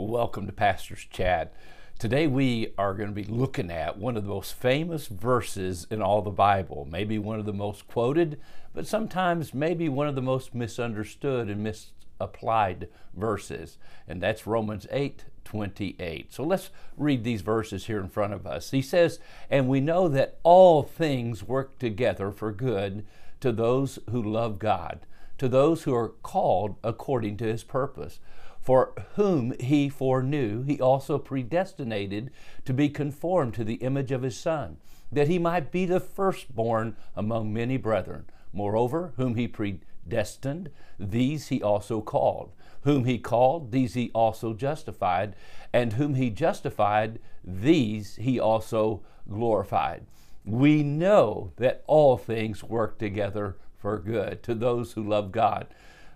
[0.00, 1.52] Welcome to Pastor's Chat.
[1.98, 6.00] Today we are going to be looking at one of the most famous verses in
[6.00, 8.38] all the Bible, maybe one of the most quoted,
[8.72, 13.76] but sometimes maybe one of the most misunderstood and misapplied verses,
[14.06, 16.32] and that's Romans 8 28.
[16.32, 18.70] So let's read these verses here in front of us.
[18.70, 19.18] He says,
[19.50, 23.04] And we know that all things work together for good
[23.40, 25.00] to those who love God,
[25.38, 28.20] to those who are called according to his purpose
[28.60, 32.30] for whom he foreknew, he also predestinated
[32.64, 34.76] to be conformed to the image of his Son,
[35.10, 38.26] that he might be the firstborn among many brethren.
[38.52, 42.52] Moreover, whom he predestined, these he also called.
[42.82, 45.34] Whom he called, these he also justified.
[45.72, 50.06] And whom he justified, these he also glorified.
[50.44, 55.68] We know that all things work together for good to those who love God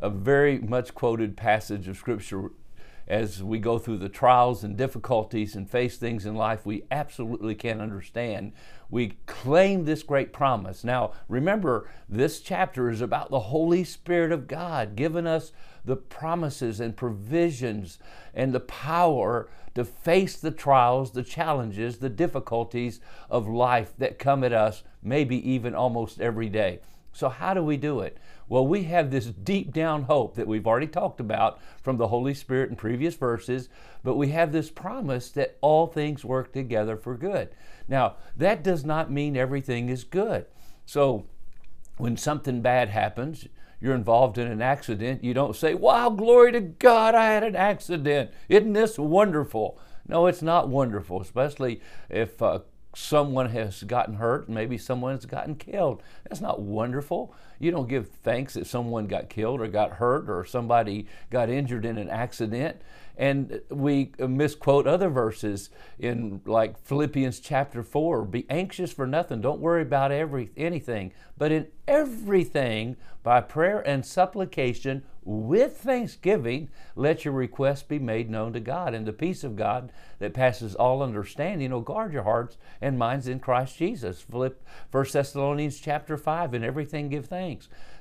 [0.00, 2.50] a very much quoted passage of Scripture
[3.08, 7.54] as we go through the trials and difficulties and face things in life we absolutely
[7.54, 8.52] can't understand.
[8.90, 10.82] We claim this great promise.
[10.82, 15.52] Now, remember, this chapter is about the Holy Spirit of God giving us
[15.84, 17.98] the promises and provisions
[18.34, 23.00] and the power to face the trials, the challenges, the difficulties
[23.30, 26.80] of life that come at us, maybe even almost every day.
[27.12, 28.18] So, how do we do it?
[28.48, 32.34] Well, we have this deep down hope that we've already talked about from the Holy
[32.34, 33.68] Spirit in previous verses,
[34.04, 37.48] but we have this promise that all things work together for good.
[37.88, 40.46] Now, that does not mean everything is good.
[40.84, 41.26] So,
[41.96, 43.48] when something bad happens,
[43.80, 47.56] you're involved in an accident, you don't say, Wow, glory to God, I had an
[47.56, 48.30] accident.
[48.48, 49.78] Isn't this wonderful?
[50.08, 52.60] No, it's not wonderful, especially if uh,
[52.94, 56.02] someone has gotten hurt, maybe someone has gotten killed.
[56.24, 57.34] That's not wonderful.
[57.58, 61.84] You don't give thanks that someone got killed or got hurt or somebody got injured
[61.84, 62.80] in an accident.
[63.16, 69.60] And we misquote other verses in like Philippians chapter 4 be anxious for nothing, don't
[69.60, 77.34] worry about every anything, but in everything by prayer and supplication with thanksgiving, let your
[77.34, 78.94] requests be made known to God.
[78.94, 79.90] And the peace of God
[80.20, 84.20] that passes all understanding will guard your hearts and minds in Christ Jesus.
[84.20, 84.62] Philip
[84.92, 87.45] 1 Thessalonians chapter 5, in everything give thanks.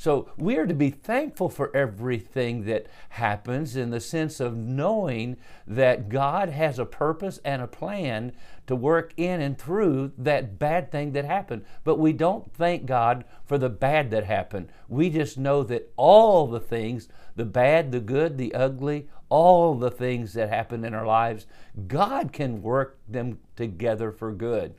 [0.00, 5.36] So we are to be thankful for everything that happens in the sense of knowing
[5.66, 8.32] that God has a purpose and a plan
[8.66, 11.66] to work in and through that bad thing that happened.
[11.84, 14.70] But we don't thank God for the bad that happened.
[14.88, 19.90] We just know that all the things, the bad, the good, the ugly, all the
[19.90, 21.46] things that happen in our lives,
[21.88, 24.74] God can work them together for good.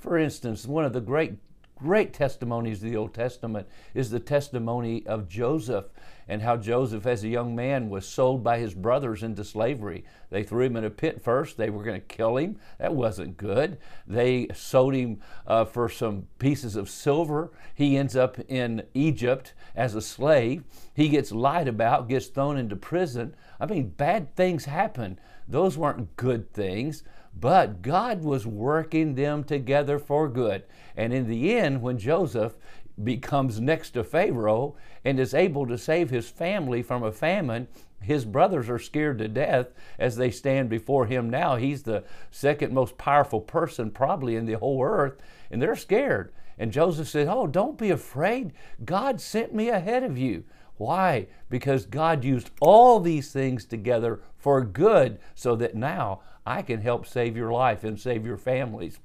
[0.00, 1.34] For instance, one of the great
[1.78, 5.86] great testimonies of the Old Testament is the testimony of Joseph
[6.26, 10.04] and how Joseph, as a young man, was sold by his brothers into slavery.
[10.28, 11.56] They threw him in a pit first.
[11.56, 12.58] They were going to kill him.
[12.78, 13.78] That wasn't good.
[14.06, 17.50] They sold him uh, for some pieces of silver.
[17.74, 20.64] He ends up in Egypt as a slave.
[20.92, 23.34] He gets lied about, gets thrown into prison.
[23.58, 25.18] I mean, bad things happen.
[25.48, 27.04] Those weren't good things.
[27.40, 30.64] But God was working them together for good.
[30.96, 32.56] And in the end, when Joseph
[33.02, 37.68] becomes next to Pharaoh and is able to save his family from a famine,
[38.00, 39.68] his brothers are scared to death
[39.98, 41.56] as they stand before him now.
[41.56, 45.18] He's the second most powerful person probably in the whole earth,
[45.50, 46.32] and they're scared.
[46.58, 48.52] And Joseph said, Oh, don't be afraid.
[48.84, 50.44] God sent me ahead of you.
[50.78, 51.26] Why?
[51.50, 57.06] Because God used all these things together for good so that now I can help
[57.06, 58.98] save your life and save your families.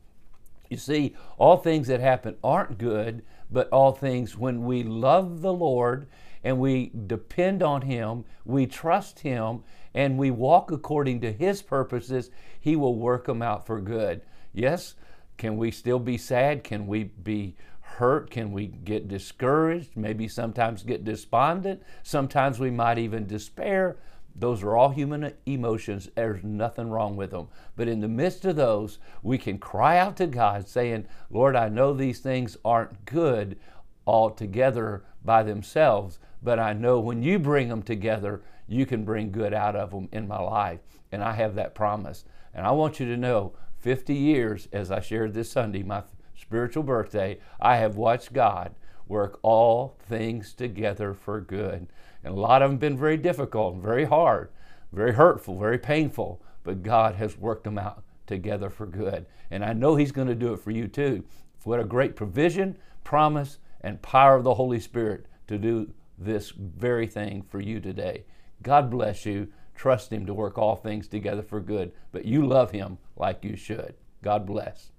[0.70, 5.54] You see, all things that happen aren't good, but all things, when we love the
[5.54, 6.08] Lord
[6.44, 9.64] and we depend on Him, we trust Him,
[9.94, 14.22] and we walk according to His purposes, He will work them out for good.
[14.54, 14.96] Yes,
[15.38, 16.64] can we still be sad?
[16.64, 17.56] Can we be
[17.94, 18.30] hurt?
[18.30, 19.96] Can we get discouraged?
[19.96, 21.82] Maybe sometimes get despondent.
[22.04, 23.98] Sometimes we might even despair.
[24.36, 26.10] Those are all human emotions.
[26.16, 27.50] There's nothing wrong with them.
[27.76, 31.70] But in the midst of those, we can cry out to God saying, Lord, I
[31.70, 33.60] know these things aren't good
[34.08, 39.54] altogether by themselves, but I know when you bring them together, you can bring good
[39.54, 40.80] out of them in my life.
[41.12, 42.26] And I have that promise.
[42.54, 46.04] And I want you to know 50 years, as I shared this Sunday, my
[46.40, 48.76] spiritual birthday, I have watched God
[49.08, 51.88] work all things together for good.
[52.24, 54.50] And a lot of them been very difficult very hard,
[54.92, 59.26] very hurtful, very painful, but God has worked them out together for good.
[59.52, 61.24] And I know He's going to do it for you too.
[61.64, 67.08] What a great provision, promise, and power of the Holy Spirit to do this very
[67.08, 68.24] thing for you today.
[68.62, 69.50] God bless you.
[69.76, 71.92] trust Him to work all things together for good.
[72.12, 73.96] But you love Him like you should.
[74.22, 74.92] God bless.